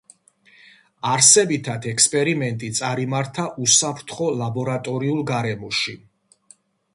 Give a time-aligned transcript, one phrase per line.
[1.09, 5.97] არსებითად, ექსპერიმენტი წარიმართა უსაფრთხო ლაბორატორიულ გარემოში.